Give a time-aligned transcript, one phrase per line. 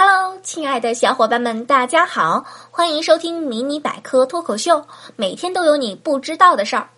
[0.00, 4.86] Hello，亲爱的小伙伴们，大家好，欢迎收听迷你百科脱口秀，
[5.16, 6.90] 每天都有你不知道的事儿。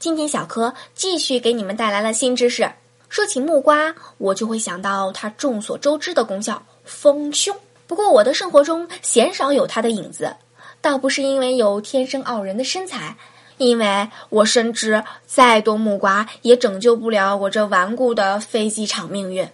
[0.00, 2.68] 今天小柯继续给你们带来了新知识。
[3.08, 7.56] 说起木瓜，我就会想到它众所周知的功效——丰胸。
[7.86, 10.34] 不过我的生活中鲜少有它的影子，
[10.80, 13.16] 倒不是因为有天生傲人的身材，
[13.58, 19.48] 因为我深知再多木瓜也拯救不了我这顽固的飞机场命运。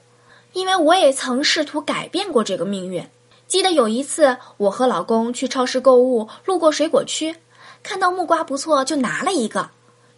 [0.56, 3.06] 因为我也曾试图改变过这个命运。
[3.46, 7.36] 记得有一次，我和老公去超市购物，路过水果区，
[7.82, 9.68] 看到木瓜不错，就拿了一个。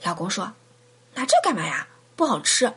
[0.04, 0.52] 老公说
[1.14, 1.88] ：“拿这干嘛呀？
[2.14, 2.72] 不好吃。”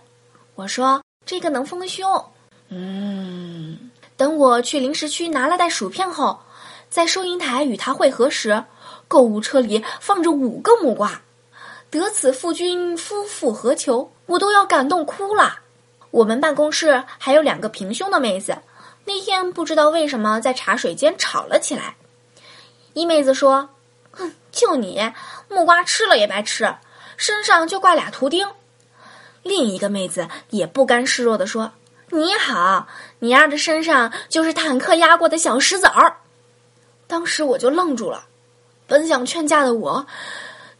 [0.55, 2.25] 我说：“这个能丰胸。”
[2.69, 3.91] 嗯。
[4.17, 6.39] 等我去零食区拿了袋薯片后，
[6.89, 8.63] 在收银台与他会合时，
[9.07, 11.21] 购物车里放着五个木瓜。
[11.91, 14.11] 得此夫君，夫复何求？
[14.25, 15.59] 我都要感动哭了。
[16.11, 18.57] 我们办公室还有两个平胸的妹子，
[19.05, 21.95] 那天不知道为什么在茶水间吵了起来。
[22.93, 23.69] 一妹子说
[24.11, 25.11] ：“哼，就你
[25.47, 26.75] 木瓜吃了也白吃，
[27.15, 28.47] 身上就挂俩图钉。”
[29.43, 31.71] 另一个妹子也不甘示弱的说
[32.11, 32.87] ：“你好，
[33.19, 36.17] 你丫的身上就是坦克压过的小石子儿。”
[37.07, 38.25] 当时我就愣住了，
[38.85, 40.05] 本想劝架的我，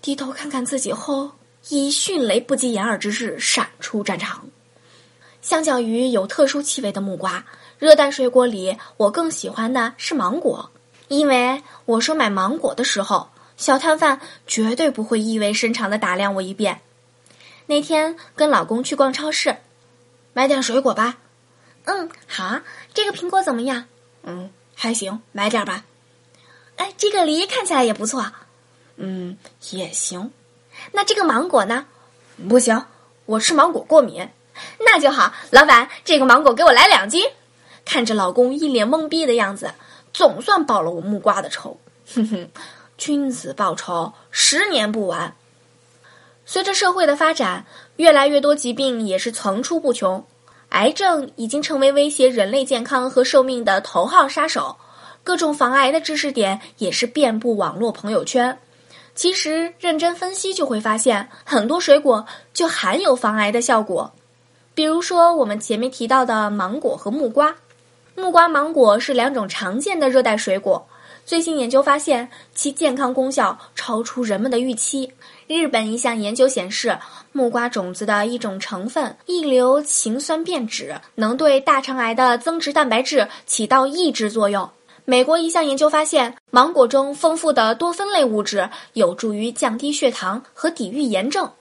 [0.01, 1.31] 低头看看自己后，
[1.69, 4.45] 以迅雷不及掩耳之势闪出战场。
[5.41, 7.45] 相较于有特殊气味的木瓜，
[7.79, 10.71] 热带水果里我更喜欢的是芒果，
[11.07, 16.81] 因为我说买芒果的时候，小摊贩绝对不会意味深长的打量我一遍。
[17.65, 19.57] 那天跟老公去逛超市，
[20.33, 21.17] 买点水果吧。
[21.85, 22.59] 嗯，好。
[22.93, 23.85] 这个苹果怎么样？
[24.23, 25.85] 嗯，还行，买点吧。
[26.75, 28.31] 哎，这个梨看起来也不错。
[28.97, 29.37] 嗯，
[29.71, 30.31] 也行。
[30.91, 31.85] 那这个芒果呢？
[32.47, 32.85] 不行，
[33.25, 34.29] 我吃芒果过敏。
[34.79, 37.25] 那就好，老板，这个芒果给我来两斤。
[37.83, 39.71] 看着老公一脸懵逼的样子，
[40.13, 41.79] 总算报了我木瓜的仇。
[42.13, 42.49] 哼哼，
[42.97, 45.35] 君子报仇，十年不晚。
[46.45, 47.65] 随着社会的发展，
[47.95, 50.25] 越来越多疾病也是层出不穷，
[50.69, 54.77] 癌症已经成为威胁人类健康和寿命的头号杀手，
[55.23, 58.57] 各种防癌的知识点也是遍布网络朋友圈。
[59.13, 64.13] 其实认真分析就会发现，很多水果就含有防癌的效果。
[64.81, 67.55] 比如说，我们前面提到的芒果和木瓜，
[68.15, 70.87] 木瓜、芒果是两种常见的热带水果。
[71.23, 75.11] 最新研究发现，其健康功效超出人们的预期。
[75.45, 76.97] 日本一项研究显示，
[77.31, 84.67] 木瓜种子的一种成分异硫氰酸变酯能对大肠癌的增殖蛋白质起到抑制作用。
[85.05, 91.51] 美国一项研究发现，芒果中丰富的多酚类物质有助于降低血糖和抵御炎症。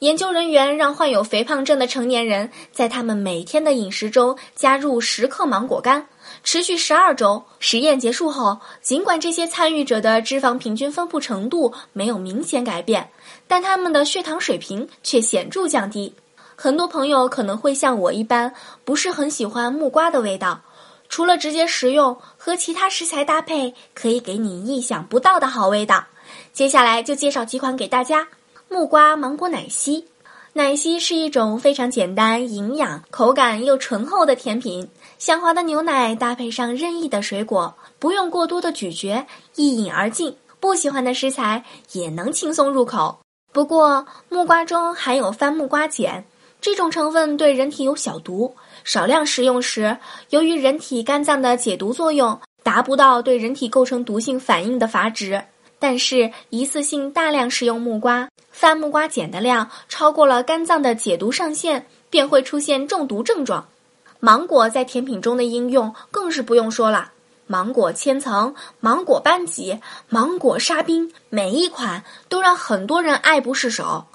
[0.00, 6.06] 研究人员让患有肥胖症的成年人在他们每天的饮食中加入十克芒果干，
[6.42, 7.44] 持续十二周。
[7.58, 13.10] 实验结束后，尽管这些参与者的脂肪平均分布程度没有明显改变，
[13.46, 16.14] 但他们的血糖水平却显著降低。
[16.56, 18.52] 很多朋友可能会像我一般，
[18.84, 20.60] 不是很喜欢木瓜的味道。
[21.08, 26.04] 除了直接食用，和其他食材搭配，可以给你意想不到的好味道。
[26.52, 28.26] 接下来就介绍几款给大家。
[28.74, 30.04] 木瓜芒果奶昔，
[30.52, 34.88] 奶昔是一种非常简单、营养、口感又醇厚的甜品。
[35.16, 39.24] 香滑的牛奶搭配上任意的水果，不用过多的咀嚼，
[39.54, 40.36] 一饮而尽。
[40.58, 41.62] 不喜欢的食材
[41.92, 43.20] 也能轻松入口。
[43.52, 46.24] 不过，木瓜中含有番木瓜碱，
[46.60, 49.96] 这种成分对人体有小毒，少量食用时，
[50.30, 55.44] 由于人体肝脏的解毒作用达不到对人体构成毒性反应的阀值。
[55.86, 63.68] 但是，一次性大量食用木瓜，番木瓜碱的量超过了肝脏的解毒上限，便会出现中毒症状。
[64.18, 67.12] 芒果在甜品中的应用更是不用说了，
[67.46, 69.78] 芒果千层、芒果班戟、
[70.08, 74.06] 芒果沙冰，每一款都让很多人爱不释手。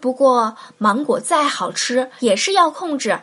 [0.00, 3.20] 不过，芒果再好吃也是要控制，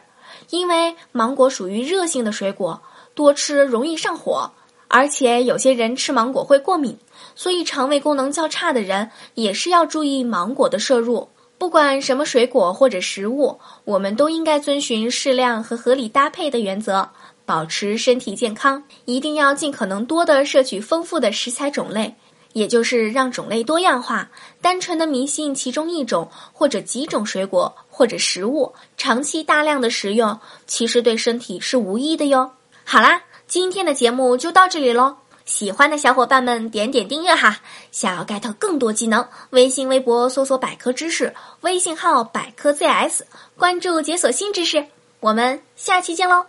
[0.52, 2.80] 因为芒果属于热性的水果，
[3.16, 4.52] 多吃容易上火。
[4.88, 6.98] 而且有些人吃芒果会过敏，
[7.36, 11.28] 所以肠胃功能较差的人也是要注意芒果的摄入。
[11.58, 17.10] 不管什么水果或者食物，我们都应该遵循适量和合理搭配的原则，
[17.46, 18.84] 保持身体健康。
[19.06, 22.14] 一定要尽可能多的摄取丰富的食材种类，
[22.54, 24.30] 也就是让种类多样化。
[24.62, 32.52] 单纯的迷信其中一种或者几种水果或者食物，长期大量的食用，其实对身体是无益的哟。
[32.84, 33.24] 好啦。
[33.48, 35.16] 今天的节目就到这里喽，
[35.46, 37.60] 喜欢的小伙伴们点点订阅哈。
[37.94, 43.22] 想要 get 更多技能，微信、微博搜索百科知识，微信号百科 ZS，
[43.56, 44.88] 关注解锁新知识。
[45.22, 46.48] 我们下期见喽。